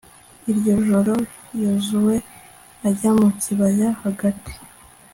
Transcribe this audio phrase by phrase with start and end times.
[0.51, 1.15] iryo joro
[1.61, 2.15] yozuwe
[2.87, 4.53] ajya mu kibaya rwagati